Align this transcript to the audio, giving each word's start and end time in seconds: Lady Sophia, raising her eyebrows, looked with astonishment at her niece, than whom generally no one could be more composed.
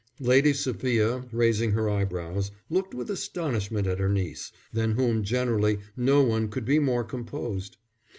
Lady 0.19 0.51
Sophia, 0.51 1.25
raising 1.31 1.73
her 1.73 1.87
eyebrows, 1.87 2.49
looked 2.71 2.95
with 2.95 3.11
astonishment 3.11 3.85
at 3.85 3.99
her 3.99 4.09
niece, 4.09 4.51
than 4.73 4.93
whom 4.93 5.21
generally 5.21 5.77
no 5.95 6.23
one 6.23 6.47
could 6.47 6.65
be 6.65 6.79
more 6.79 7.03
composed. 7.03 7.77